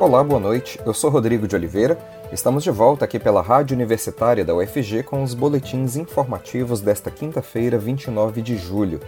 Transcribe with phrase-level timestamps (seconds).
[0.00, 0.80] Olá, boa noite.
[0.86, 1.98] Eu sou Rodrigo de Oliveira.
[2.32, 7.76] Estamos de volta aqui pela Rádio Universitária da UFG com os boletins informativos desta quinta-feira,
[7.76, 8.98] 29 de julho.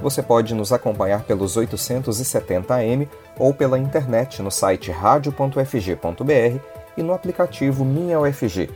[0.00, 3.06] Você pode nos acompanhar pelos 870 AM
[3.38, 6.58] ou pela internet no site radio.ufg.br
[6.96, 8.70] e no aplicativo Minha UFG.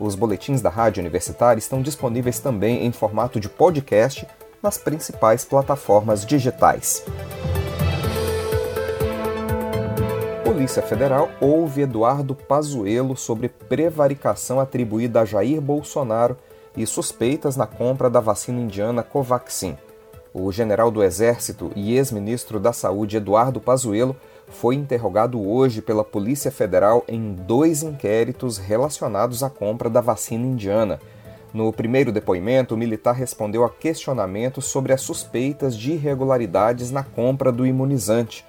[0.00, 4.26] Os boletins da Rádio Universitária estão disponíveis também em formato de podcast
[4.62, 7.04] nas principais plataformas digitais.
[10.52, 16.36] Polícia Federal ouve Eduardo Pazuello sobre prevaricação atribuída a Jair Bolsonaro
[16.76, 19.78] e suspeitas na compra da vacina indiana Covaxin.
[20.34, 24.14] O general do Exército e ex-ministro da Saúde Eduardo Pazuello
[24.46, 31.00] foi interrogado hoje pela Polícia Federal em dois inquéritos relacionados à compra da vacina indiana.
[31.50, 37.50] No primeiro depoimento, o militar respondeu a questionamentos sobre as suspeitas de irregularidades na compra
[37.50, 38.44] do imunizante.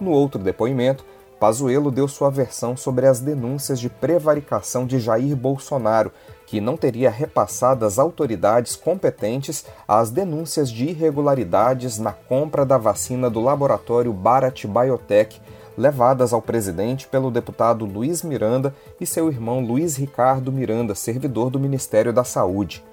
[0.00, 1.04] No outro depoimento,
[1.42, 6.12] Pazuello deu sua versão sobre as denúncias de prevaricação de Jair Bolsonaro,
[6.46, 13.28] que não teria repassado às autoridades competentes as denúncias de irregularidades na compra da vacina
[13.28, 15.42] do laboratório Bharat Biotech,
[15.76, 21.58] levadas ao presidente pelo deputado Luiz Miranda e seu irmão Luiz Ricardo Miranda, servidor do
[21.58, 22.84] Ministério da Saúde.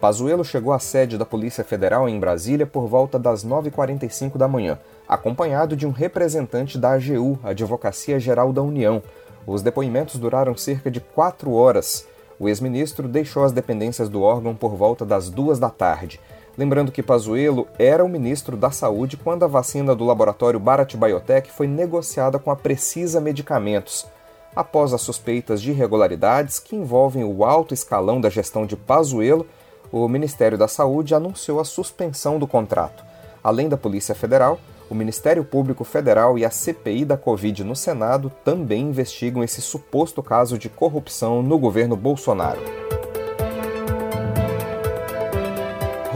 [0.00, 4.78] Pazuello chegou à sede da Polícia Federal em Brasília por volta das 9h45 da manhã
[5.08, 9.02] acompanhado de um representante da AGU, Advocacia Geral da União.
[9.46, 12.06] Os depoimentos duraram cerca de quatro horas.
[12.38, 16.20] O ex-ministro deixou as dependências do órgão por volta das duas da tarde.
[16.58, 21.50] Lembrando que Pazuello era o ministro da Saúde quando a vacina do laboratório Bharat Biotech
[21.50, 24.06] foi negociada com a Precisa Medicamentos.
[24.54, 29.46] Após as suspeitas de irregularidades que envolvem o alto escalão da gestão de Pazuello,
[29.92, 33.04] o Ministério da Saúde anunciou a suspensão do contrato.
[33.44, 38.30] Além da Polícia Federal, o Ministério Público Federal e a CPI da Covid no Senado
[38.44, 42.60] também investigam esse suposto caso de corrupção no governo Bolsonaro.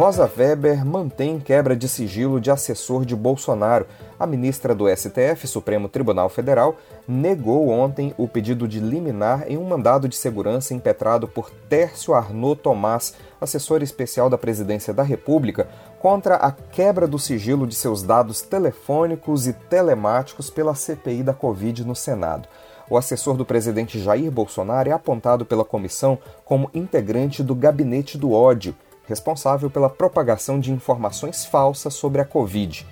[0.01, 3.87] Rosa Weber mantém quebra de sigilo de assessor de Bolsonaro.
[4.19, 9.65] A ministra do STF, Supremo Tribunal Federal, negou ontem o pedido de liminar em um
[9.65, 15.69] mandado de segurança impetrado por Tércio Arnaud Tomás, assessor especial da Presidência da República,
[15.99, 21.85] contra a quebra do sigilo de seus dados telefônicos e telemáticos pela CPI da Covid
[21.85, 22.49] no Senado.
[22.89, 28.33] O assessor do presidente Jair Bolsonaro é apontado pela comissão como integrante do Gabinete do
[28.33, 28.75] Ódio
[29.11, 32.87] responsável pela propagação de informações falsas sobre a Covid.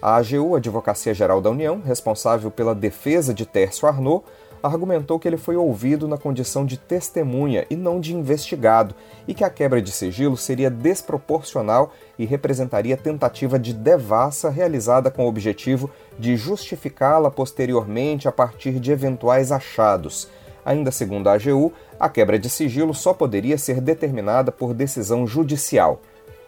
[0.00, 4.24] A AGU, Advocacia Geral da União, responsável pela defesa de Tércio Arnaud,
[4.66, 8.94] argumentou que ele foi ouvido na condição de testemunha e não de investigado,
[9.28, 15.24] e que a quebra de sigilo seria desproporcional e representaria tentativa de devassa realizada com
[15.24, 20.28] o objetivo de justificá-la posteriormente a partir de eventuais achados.
[20.64, 21.70] Ainda segundo a AGU,
[22.00, 26.00] a quebra de sigilo só poderia ser determinada por decisão judicial.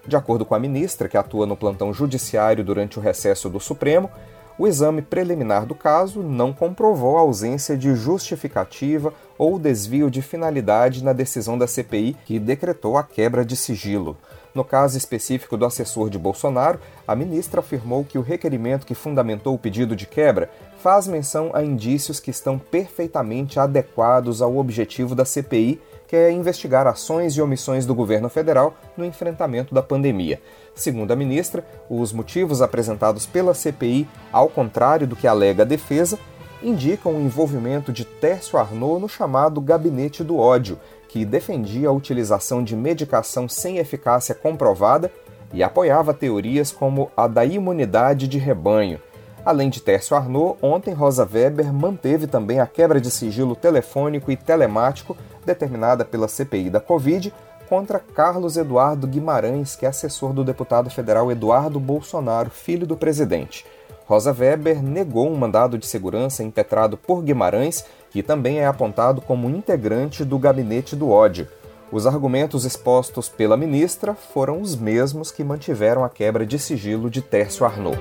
[0.07, 4.11] De acordo com a ministra, que atua no plantão judiciário durante o recesso do Supremo,
[4.59, 11.05] o exame preliminar do caso não comprovou a ausência de justificativa ou desvio de finalidade
[11.05, 14.17] na decisão da CPI que decretou a quebra de sigilo.
[14.57, 19.55] No caso específico do assessor de Bolsonaro, a ministra afirmou que o requerimento que fundamentou
[19.55, 25.27] o pedido de quebra faz menção a indícios que estão perfeitamente adequados ao objetivo da
[25.27, 25.79] CPI,
[26.09, 30.41] que é investigar ações e omissões do governo federal no enfrentamento da pandemia.
[30.75, 36.19] Segundo a ministra, os motivos apresentados pela CPI, ao contrário do que alega a defesa,
[36.63, 40.79] indicam o envolvimento de Tércio Arnaud no chamado Gabinete do Ódio,
[41.09, 45.11] que defendia a utilização de medicação sem eficácia comprovada
[45.53, 49.01] e apoiava teorias como a da imunidade de rebanho.
[49.45, 54.37] Além de Tércio Arnaud, ontem Rosa Weber manteve também a quebra de sigilo telefônico e
[54.37, 57.33] telemático determinada pela CPI da Covid
[57.69, 63.65] contra Carlos Eduardo Guimarães, que é assessor do deputado federal Eduardo Bolsonaro, filho do presidente.
[64.07, 69.51] Rosa Weber negou um mandado de segurança impetrado por Guimarães, que também é apontado como
[69.51, 71.49] integrante do gabinete do ódio.
[71.91, 77.21] Os argumentos expostos pela ministra foram os mesmos que mantiveram a quebra de sigilo de
[77.21, 77.99] Tércio Arnaud.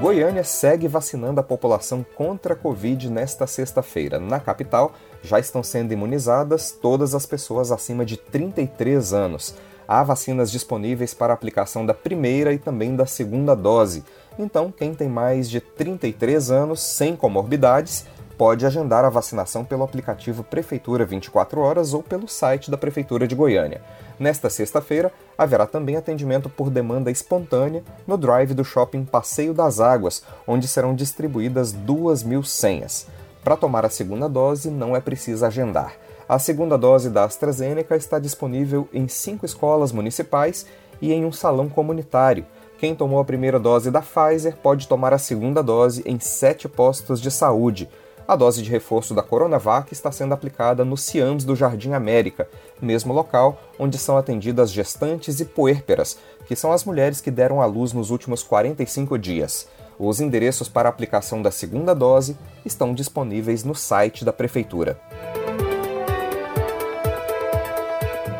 [0.00, 4.18] Goiânia segue vacinando a população contra a Covid nesta sexta-feira.
[4.18, 4.92] Na capital,
[5.22, 9.54] já estão sendo imunizadas todas as pessoas acima de 33 anos
[9.88, 14.04] há vacinas disponíveis para aplicação da primeira e também da segunda dose.
[14.38, 18.06] Então, quem tem mais de 33 anos sem comorbidades
[18.36, 23.34] pode agendar a vacinação pelo aplicativo Prefeitura 24 Horas ou pelo site da Prefeitura de
[23.34, 23.80] Goiânia.
[24.18, 30.22] Nesta sexta-feira, haverá também atendimento por demanda espontânea no drive do shopping Passeio das Águas,
[30.46, 33.06] onde serão distribuídas 2 mil senhas.
[33.42, 35.94] Para tomar a segunda dose, não é preciso agendar.
[36.28, 40.66] A segunda dose da AstraZeneca está disponível em cinco escolas municipais
[41.00, 42.44] e em um salão comunitário.
[42.78, 47.20] Quem tomou a primeira dose da Pfizer pode tomar a segunda dose em sete postos
[47.20, 47.88] de saúde.
[48.26, 52.48] A dose de reforço da Coronavac está sendo aplicada no CIAMS do Jardim América,
[52.82, 57.66] mesmo local onde são atendidas gestantes e puérperas, que são as mulheres que deram à
[57.66, 59.68] luz nos últimos 45 dias.
[59.96, 65.00] Os endereços para aplicação da segunda dose estão disponíveis no site da Prefeitura.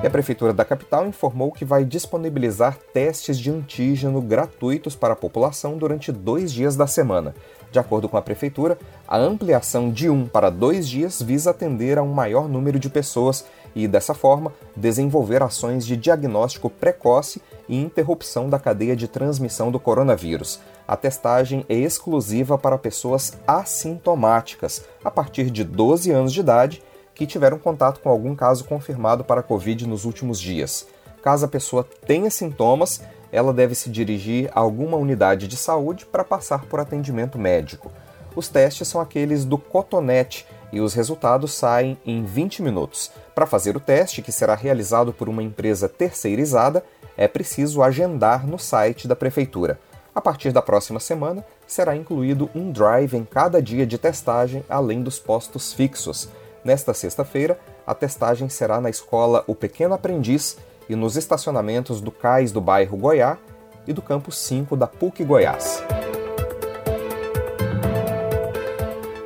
[0.06, 5.76] A Prefeitura da capital informou que vai disponibilizar testes de antígeno gratuitos para a população
[5.76, 7.34] durante dois dias da semana.
[7.72, 12.04] De acordo com a Prefeitura, a ampliação de um para dois dias visa atender a
[12.04, 18.48] um maior número de pessoas e, dessa forma, desenvolver ações de diagnóstico precoce e interrupção
[18.48, 20.60] da cadeia de transmissão do coronavírus.
[20.86, 26.80] A testagem é exclusiva para pessoas assintomáticas, a partir de 12 anos de idade
[27.16, 30.86] que tiveram contato com algum caso confirmado para Covid nos últimos dias.
[31.22, 33.00] Caso a pessoa tenha sintomas,
[33.32, 37.90] ela deve se dirigir a alguma unidade de saúde para passar por atendimento médico.
[38.36, 43.10] Os testes são aqueles do cotonete e os resultados saem em 20 minutos.
[43.34, 46.84] Para fazer o teste, que será realizado por uma empresa terceirizada,
[47.16, 49.80] é preciso agendar no site da prefeitura.
[50.14, 55.02] A partir da próxima semana, será incluído um drive em cada dia de testagem, além
[55.02, 56.28] dos postos fixos.
[56.66, 60.58] Nesta sexta-feira, a testagem será na escola O Pequeno Aprendiz
[60.88, 63.38] e nos estacionamentos do Cais do bairro Goiá
[63.86, 65.84] e do Campo 5 da PUC Goiás.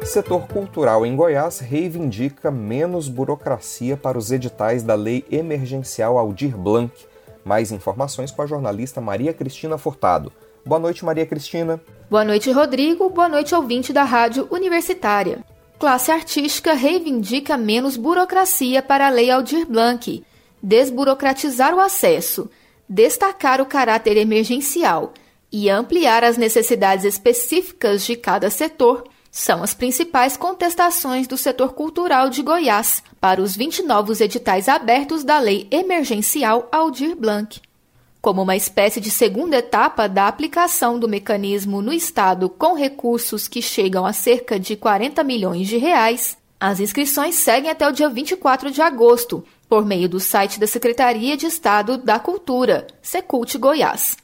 [0.05, 6.93] Setor cultural em Goiás reivindica menos burocracia para os editais da Lei Emergencial Aldir Blanc.
[7.43, 10.31] Mais informações com a jornalista Maria Cristina Furtado.
[10.63, 11.81] Boa noite, Maria Cristina.
[12.11, 13.09] Boa noite, Rodrigo.
[13.09, 15.43] Boa noite, ouvinte da Rádio Universitária.
[15.81, 20.23] Classe artística reivindica menos burocracia para a Lei Aldir Blanc,
[20.63, 22.51] desburocratizar o acesso,
[22.87, 25.15] destacar o caráter emergencial
[25.51, 32.29] e ampliar as necessidades específicas de cada setor são as principais contestações do setor cultural
[32.29, 37.59] de Goiás para os 20 novos editais abertos da Lei Emergencial Aldir Blanc
[38.21, 43.63] como uma espécie de segunda etapa da aplicação do mecanismo no Estado com recursos que
[43.63, 46.37] chegam a cerca de 40 milhões de reais.
[46.59, 51.37] As inscrições seguem até o dia 24 de agosto, por meio do site da Secretaria
[51.37, 54.17] de Estado da Cultura, Secult Goiás.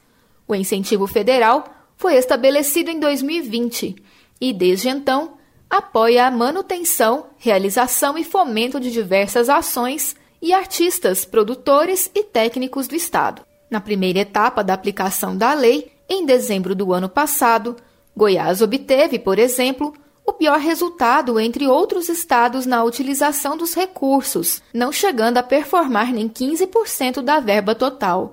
[0.47, 1.65] O incentivo federal
[1.97, 3.97] foi estabelecido em 2020
[4.39, 5.39] e, desde então,
[5.71, 12.95] apoia a manutenção, realização e fomento de diversas ações e artistas, produtores e técnicos do
[12.95, 13.46] Estado.
[13.71, 17.77] Na primeira etapa da aplicação da lei, em dezembro do ano passado,
[18.17, 19.93] Goiás obteve, por exemplo,
[20.25, 26.29] o pior resultado entre outros estados na utilização dos recursos, não chegando a performar nem
[26.29, 28.33] 15% da verba total.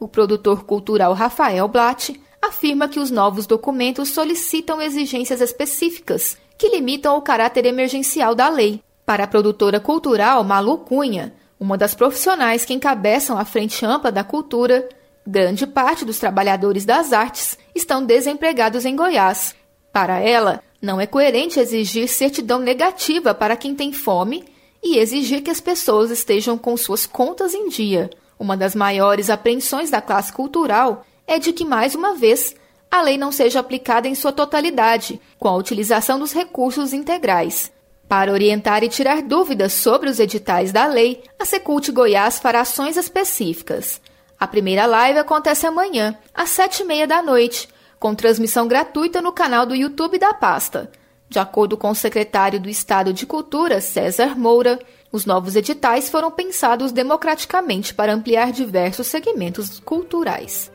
[0.00, 7.16] O produtor cultural Rafael Blatt afirma que os novos documentos solicitam exigências específicas que limitam
[7.16, 8.80] o caráter emergencial da lei.
[9.04, 14.22] Para a produtora cultural Malu Cunha, uma das profissionais que encabeçam a frente ampla da
[14.22, 14.88] cultura,
[15.26, 19.54] grande parte dos trabalhadores das artes estão desempregados em Goiás.
[19.92, 24.44] Para ela, não é coerente exigir certidão negativa para quem tem fome
[24.82, 28.08] e exigir que as pessoas estejam com suas contas em dia.
[28.38, 32.54] Uma das maiores apreensões da classe cultural é de que, mais uma vez,
[32.90, 37.72] a lei não seja aplicada em sua totalidade, com a utilização dos recursos integrais.
[38.08, 42.96] Para orientar e tirar dúvidas sobre os editais da lei, a Secult Goiás fará ações
[42.96, 44.00] específicas.
[44.40, 47.68] A primeira live acontece amanhã, às sete e meia da noite,
[48.00, 50.90] com transmissão gratuita no canal do YouTube da pasta.
[51.28, 54.78] De acordo com o secretário do Estado de Cultura, César Moura,
[55.12, 60.72] os novos editais foram pensados democraticamente para ampliar diversos segmentos culturais.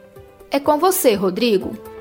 [0.52, 1.92] É com você, Rodrigo.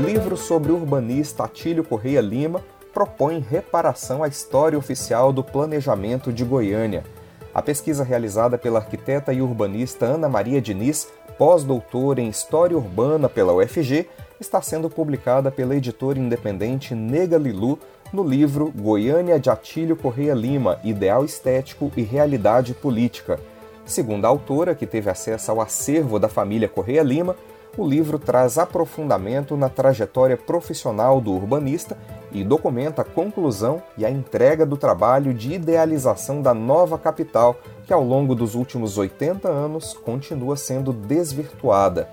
[0.00, 6.42] Livro sobre o urbanista Atílio Correia Lima propõe reparação à história oficial do planejamento de
[6.42, 7.04] Goiânia.
[7.52, 13.52] A pesquisa realizada pela arquiteta e urbanista Ana Maria Diniz, pós-doutora em História Urbana pela
[13.52, 14.08] UFG,
[14.40, 17.78] está sendo publicada pela editora independente Nega Lilu
[18.10, 23.38] no livro Goiânia de Atílio Correia Lima, Ideal Estético e Realidade Política.
[23.84, 27.36] Segundo a autora, que teve acesso ao acervo da família Correia Lima,
[27.76, 31.96] o livro traz aprofundamento na trajetória profissional do urbanista
[32.32, 37.92] e documenta a conclusão e a entrega do trabalho de idealização da nova capital, que
[37.92, 42.08] ao longo dos últimos 80 anos continua sendo desvirtuada.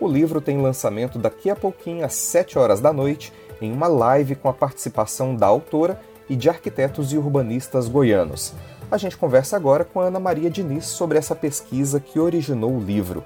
[0.00, 4.36] O livro tem lançamento daqui a pouquinho, às 7 horas da noite, em uma live
[4.36, 8.52] com a participação da autora e de arquitetos e urbanistas goianos.
[8.90, 13.24] A gente conversa agora com Ana Maria Diniz sobre essa pesquisa que originou o livro.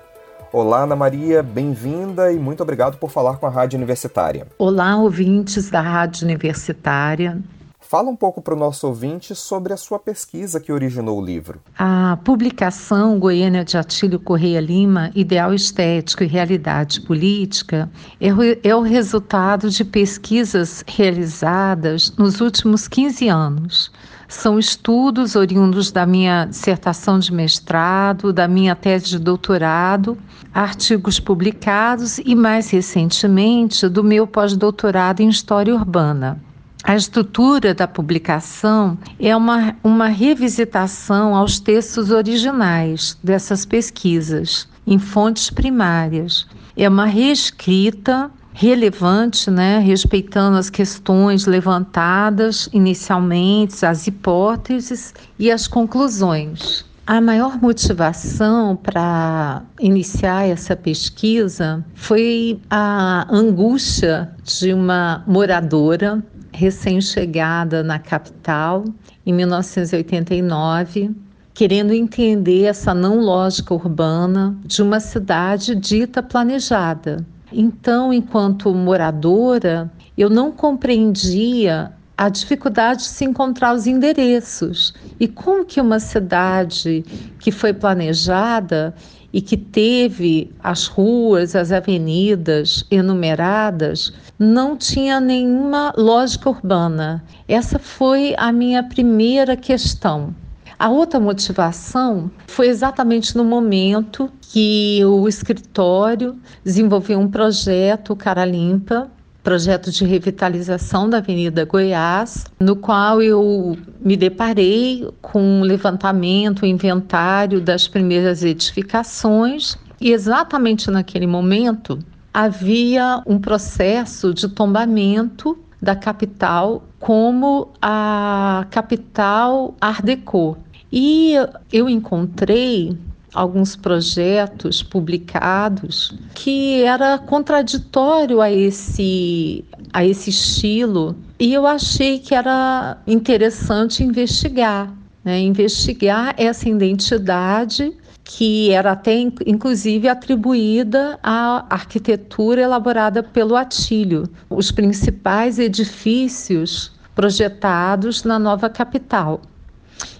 [0.52, 4.46] Olá, Ana Maria, bem-vinda e muito obrigado por falar com a Rádio Universitária.
[4.58, 7.42] Olá, ouvintes da Rádio Universitária.
[7.80, 11.58] Fala um pouco para o nosso ouvinte sobre a sua pesquisa que originou o livro.
[11.78, 17.90] A publicação Goiânia de Atílio Correia Lima, Ideal Estético e Realidade Política,
[18.20, 18.28] é,
[18.62, 23.90] é o resultado de pesquisas realizadas nos últimos 15 anos
[24.32, 30.16] são estudos oriundos da minha dissertação de mestrado, da minha tese de doutorado,
[30.54, 36.40] artigos publicados e, mais recentemente, do meu pós-doutorado em História Urbana.
[36.82, 45.50] A estrutura da publicação é uma, uma revisitação aos textos originais dessas pesquisas, em fontes
[45.50, 46.46] primárias.
[46.74, 56.84] É uma reescrita relevante, né, respeitando as questões levantadas inicialmente, as hipóteses e as conclusões.
[57.04, 67.98] A maior motivação para iniciar essa pesquisa foi a angústia de uma moradora recém-chegada na
[67.98, 68.84] capital
[69.26, 71.10] em 1989,
[71.52, 80.28] querendo entender essa não lógica urbana de uma cidade dita planejada, então, enquanto moradora, eu
[80.28, 87.04] não compreendia a dificuldade de se encontrar os endereços e como que uma cidade
[87.40, 88.94] que foi planejada
[89.32, 97.24] e que teve as ruas, as avenidas enumeradas, não tinha nenhuma lógica urbana.
[97.48, 100.34] Essa foi a minha primeira questão.
[100.82, 109.08] A outra motivação foi exatamente no momento que o escritório desenvolveu um projeto Cara Limpa,
[109.44, 116.68] projeto de revitalização da Avenida Goiás, no qual eu me deparei com um levantamento, um
[116.68, 121.96] inventário das primeiras edificações, e exatamente naquele momento
[122.34, 130.56] havia um processo de tombamento da capital como a capital Art Deco.
[130.92, 131.34] E
[131.72, 132.94] eu encontrei
[133.32, 142.34] alguns projetos publicados que era contraditório a esse a esse estilo e eu achei que
[142.34, 144.92] era interessante investigar,
[145.24, 145.40] né?
[145.40, 149.14] investigar essa identidade que era até
[149.46, 159.40] inclusive atribuída à arquitetura elaborada pelo Atílio, os principais edifícios projetados na nova capital.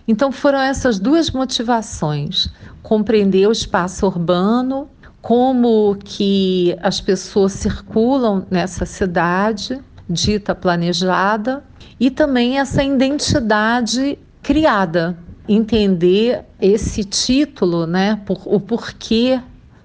[0.06, 2.48] Então foram essas duas motivações:
[2.82, 4.88] compreender o espaço urbano,
[5.20, 11.64] como que as pessoas circulam nessa cidade dita planejada
[11.98, 15.16] e também essa identidade criada,
[15.48, 19.40] entender esse título, né, por, o porquê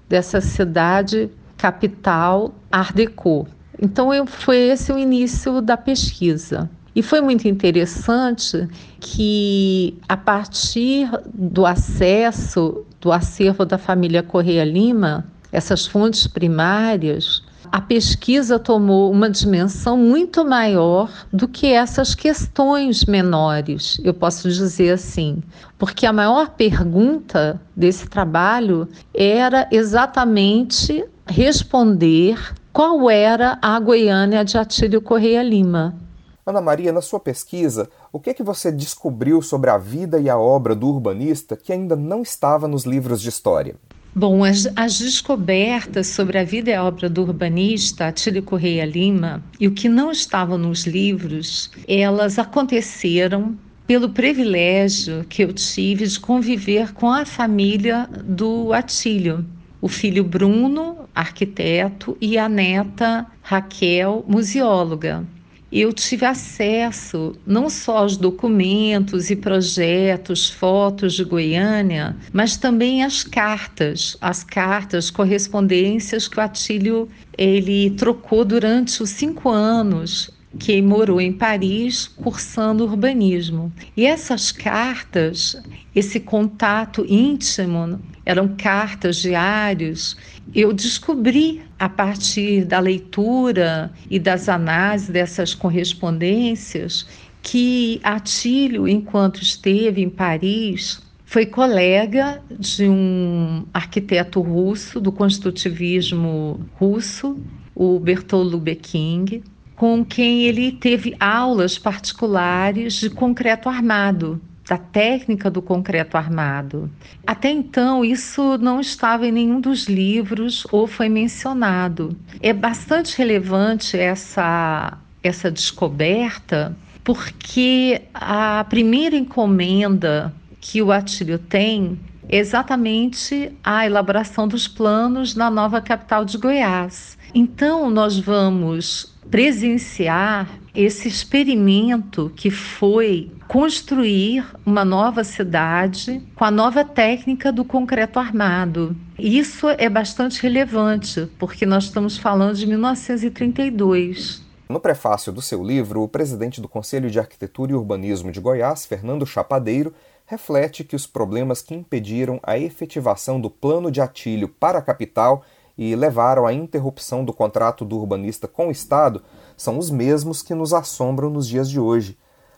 [0.08, 3.46] dessa cidade capital Art Deco.
[3.80, 6.68] Então eu, foi esse o início da pesquisa.
[6.98, 15.24] E foi muito interessante que, a partir do acesso do acervo da família Correia Lima,
[15.52, 17.40] essas fontes primárias,
[17.70, 24.90] a pesquisa tomou uma dimensão muito maior do que essas questões menores, eu posso dizer
[24.90, 25.40] assim,
[25.78, 32.36] porque a maior pergunta desse trabalho era exatamente responder
[32.72, 36.07] qual era a Goiânia de Atílio Correia Lima.
[36.48, 40.30] Ana Maria, na sua pesquisa, o que é que você descobriu sobre a vida e
[40.30, 43.74] a obra do urbanista que ainda não estava nos livros de história?
[44.14, 49.44] Bom, as, as, descobertas sobre a vida e a obra do urbanista Atílio Correia Lima
[49.60, 53.54] e o que não estava nos livros, elas aconteceram
[53.86, 59.44] pelo privilégio que eu tive de conviver com a família do Atílio,
[59.82, 65.26] o filho Bruno, arquiteto, e a neta Raquel, museóloga
[65.70, 73.22] eu tive acesso não só aos documentos e projetos, fotos de Goiânia, mas também às
[73.22, 81.20] cartas, as cartas, correspondências que o Atílio ele trocou durante os cinco anos que morou
[81.20, 83.72] em Paris cursando urbanismo.
[83.96, 85.60] E essas cartas,
[85.94, 90.16] esse contato íntimo, eram cartas diários.
[90.54, 97.06] Eu descobri a partir da leitura e das análises dessas correspondências
[97.42, 107.38] que Atílio, enquanto esteve em Paris, foi colega de um arquiteto russo do construtivismo russo,
[107.74, 109.42] o Bertolt Lubeking,
[109.78, 116.90] com quem ele teve aulas particulares de concreto armado, da técnica do concreto armado.
[117.24, 122.14] Até então, isso não estava em nenhum dos livros ou foi mencionado.
[122.42, 131.96] É bastante relevante essa, essa descoberta, porque a primeira encomenda que o Atílio tem
[132.28, 137.16] exatamente a elaboração dos planos na nova capital de Goiás.
[137.34, 146.84] Então, nós vamos presenciar esse experimento que foi construir uma nova cidade com a nova
[146.84, 148.96] técnica do concreto armado.
[149.18, 154.46] Isso é bastante relevante, porque nós estamos falando de 1932.
[154.68, 158.84] No prefácio do seu livro, o presidente do Conselho de Arquitetura e Urbanismo de Goiás,
[158.84, 159.94] Fernando Chapadeiro,
[160.28, 165.42] reflete que os problemas que impediram a efetivação do plano de Atílio para a capital
[165.76, 169.22] e levaram à interrupção do contrato do urbanista com o Estado
[169.56, 172.14] são os mesmos que nos assombram nos dias de hoje.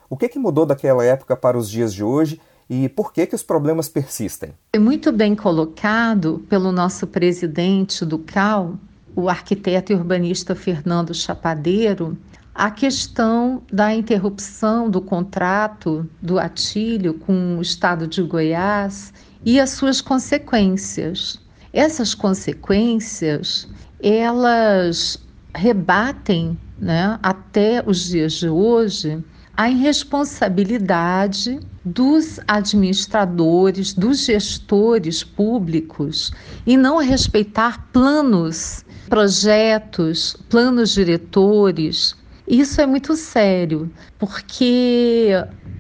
[0.08, 3.36] O que, que mudou daquela época para os dias de hoje e por que, que
[3.36, 4.52] os problemas persistem?
[4.72, 8.74] É muito bem colocado pelo nosso presidente do CAL,
[9.14, 12.18] o arquiteto e urbanista Fernando Chapadeiro,
[12.54, 19.12] a questão da interrupção do contrato do Atílio com o estado de Goiás
[19.45, 21.38] e as suas consequências.
[21.73, 23.69] Essas consequências,
[24.02, 25.19] elas
[25.54, 29.23] rebatem, né, até os dias de hoje,
[29.57, 36.33] a irresponsabilidade dos administradores, dos gestores públicos
[36.66, 42.16] em não respeitar planos, projetos, planos diretores.
[42.50, 43.88] Isso é muito sério,
[44.19, 45.28] porque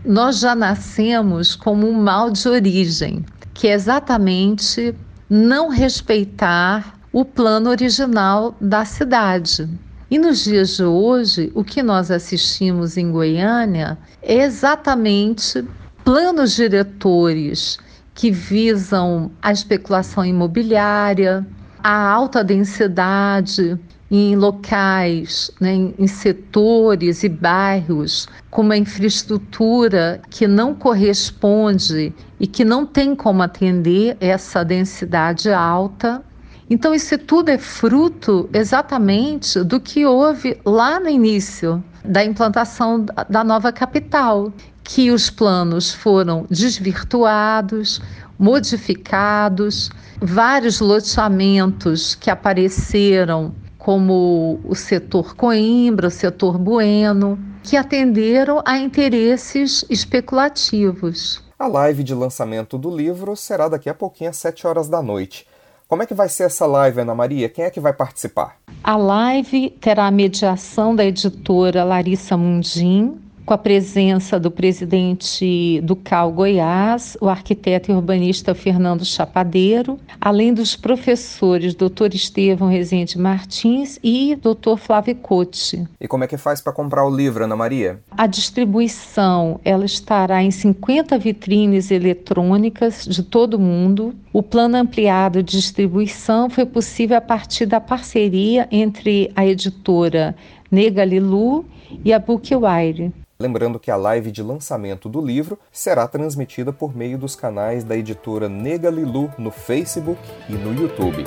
[0.04, 4.94] nós já nascemos como um mal de origem, que é exatamente
[5.28, 9.68] não respeitar o plano original da cidade.
[10.08, 15.64] E nos dias de hoje, o que nós assistimos em Goiânia é exatamente
[16.04, 17.80] planos diretores
[18.14, 21.44] que visam a especulação imobiliária,
[21.82, 23.76] a alta densidade
[24.10, 32.64] em locais, né, em setores e bairros com uma infraestrutura que não corresponde e que
[32.64, 36.22] não tem como atender essa densidade alta.
[36.68, 43.44] Então, isso tudo é fruto exatamente do que houve lá no início da implantação da
[43.44, 48.00] nova capital, que os planos foram desvirtuados,
[48.38, 58.78] modificados, vários loteamentos que apareceram, como o setor Coimbra, o setor Bueno, que atenderam a
[58.78, 61.42] interesses especulativos.
[61.58, 65.46] A live de lançamento do livro será daqui a pouquinho às 7 horas da noite.
[65.88, 67.48] Como é que vai ser essa live, Ana Maria?
[67.48, 68.56] Quem é que vai participar?
[68.84, 73.18] A live terá a mediação da editora Larissa Mundim,
[73.50, 80.54] com a presença do presidente do CAL Goiás, o arquiteto e urbanista Fernando Chapadeiro, além
[80.54, 82.14] dos professores Dr.
[82.14, 84.76] Estevão Rezende Martins e Dr.
[84.78, 85.84] Flávio Cote.
[86.00, 87.98] E como é que faz para comprar o livro, Ana Maria?
[88.12, 94.14] A distribuição ela estará em 50 vitrines eletrônicas de todo o mundo.
[94.32, 100.36] O plano ampliado de distribuição foi possível a partir da parceria entre a editora
[100.70, 101.64] Negalilu
[102.04, 103.12] e a Bookwire.
[103.40, 107.96] Lembrando que a live de lançamento do livro será transmitida por meio dos canais da
[107.96, 111.24] editora Negalilu no Facebook e no YouTube.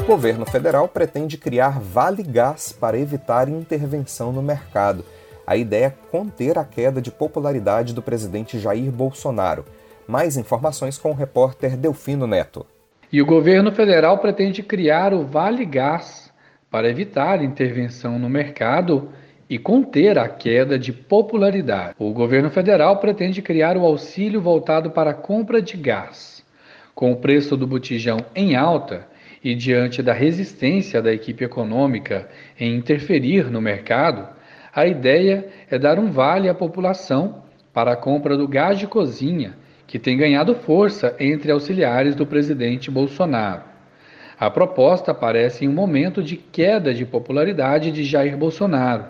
[0.00, 5.04] O governo federal pretende criar Vale Gás para evitar intervenção no mercado.
[5.46, 9.64] A ideia é conter a queda de popularidade do presidente Jair Bolsonaro.
[10.08, 12.66] Mais informações com o repórter Delfino Neto.
[13.12, 16.29] E o governo federal pretende criar o Vale Gás
[16.70, 19.10] para evitar intervenção no mercado
[19.48, 21.94] e conter a queda de popularidade.
[21.98, 26.44] O governo federal pretende criar o auxílio voltado para a compra de gás.
[26.94, 29.08] Com o preço do botijão em alta
[29.42, 32.28] e diante da resistência da equipe econômica
[32.58, 34.28] em interferir no mercado,
[34.72, 39.54] a ideia é dar um vale à população para a compra do gás de cozinha,
[39.86, 43.69] que tem ganhado força entre auxiliares do presidente Bolsonaro.
[44.40, 49.04] A proposta aparece em um momento de queda de popularidade de Jair Bolsonaro.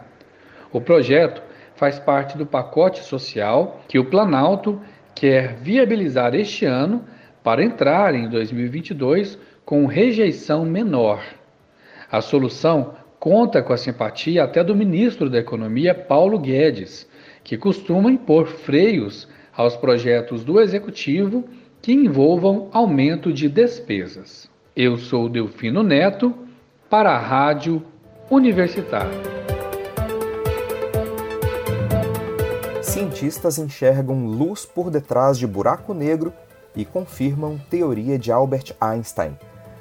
[0.73, 1.41] O projeto
[1.77, 4.81] faz parte do pacote social que o Planalto
[5.15, 7.05] quer viabilizar este ano
[7.45, 11.23] para entrar em 2022 com rejeição menor.
[12.11, 17.09] A solução conta com a simpatia até do ministro da Economia, Paulo Guedes,
[17.45, 21.45] que costuma impor freios aos projetos do executivo
[21.81, 24.51] que envolvam aumento de despesas.
[24.83, 26.35] Eu sou Delfino Neto,
[26.89, 27.85] para a Rádio
[28.31, 29.13] Universitária.
[32.81, 36.33] Cientistas enxergam luz por detrás de buraco negro
[36.75, 39.37] e confirmam teoria de Albert Einstein.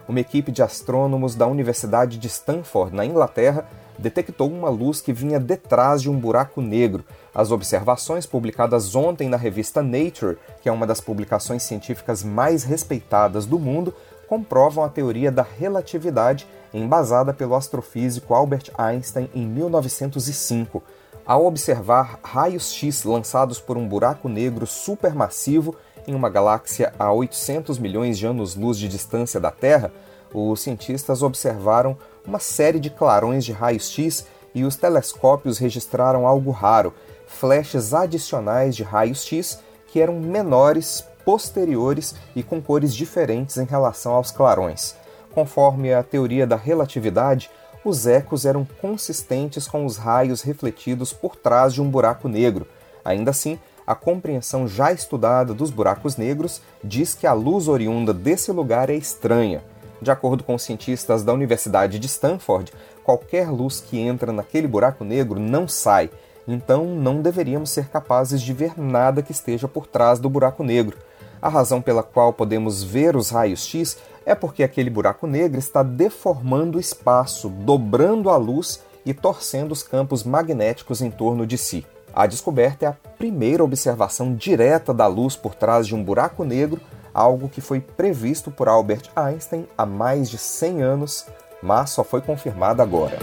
[0.06, 5.40] Uma equipe de astrônomos da Universidade de Stanford, na Inglaterra, detectou uma luz que vinha
[5.40, 7.06] detrás de um buraco negro.
[7.34, 13.46] As observações publicadas ontem na revista Nature, que é uma das publicações científicas mais respeitadas
[13.46, 13.94] do mundo,
[14.30, 20.84] comprovam a teoria da relatividade embasada pelo astrofísico Albert Einstein em 1905.
[21.26, 25.76] Ao observar raios X lançados por um buraco negro supermassivo
[26.08, 29.92] em uma galáxia a 800 milhões de anos-luz de distância da Terra,
[30.32, 36.94] os cientistas observaram uma série de clarões de raios-x e os telescópios registraram algo raro:
[37.28, 44.32] flashes adicionais de raios-x que eram menores, posteriores e com cores diferentes em relação aos
[44.32, 44.96] clarões.
[45.34, 47.50] Conforme a teoria da relatividade,
[47.84, 52.68] os ecos eram consistentes com os raios refletidos por trás de um buraco negro.
[53.06, 58.52] Ainda assim, a compreensão já estudada dos buracos negros diz que a luz oriunda desse
[58.52, 59.64] lugar é estranha.
[60.02, 62.72] De acordo com cientistas da Universidade de Stanford,
[63.04, 66.10] qualquer luz que entra naquele buraco negro não sai,
[66.48, 70.98] então não deveríamos ser capazes de ver nada que esteja por trás do buraco negro.
[71.42, 75.82] A razão pela qual podemos ver os raios X é porque aquele buraco negro está
[75.82, 81.86] deformando o espaço, dobrando a luz e torcendo os campos magnéticos em torno de si.
[82.14, 86.82] A descoberta é a primeira observação direta da luz por trás de um buraco negro,
[87.14, 91.26] algo que foi previsto por Albert Einstein há mais de 100 anos,
[91.64, 93.18] mas só foi confirmado agora.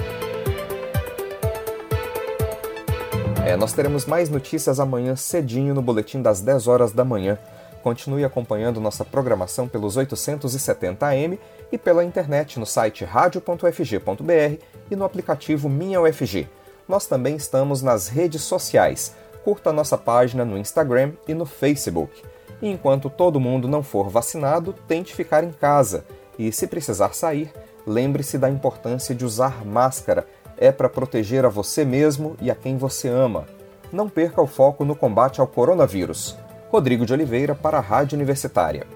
[3.45, 7.39] É, nós teremos mais notícias amanhã cedinho no boletim das 10 horas da manhã.
[7.87, 11.39] Continue acompanhando nossa programação pelos 870 AM
[11.71, 16.49] e pela internet no site radio.fg.br e no aplicativo Minha UFG.
[16.89, 19.15] Nós também estamos nas redes sociais.
[19.45, 22.25] Curta nossa página no Instagram e no Facebook.
[22.61, 26.05] E enquanto todo mundo não for vacinado, tente ficar em casa.
[26.37, 27.53] E se precisar sair,
[27.87, 30.27] lembre-se da importância de usar máscara.
[30.59, 33.47] É para proteger a você mesmo e a quem você ama.
[33.93, 36.37] Não perca o foco no combate ao coronavírus.
[36.71, 38.87] Rodrigo de Oliveira para a Rádio Universitária.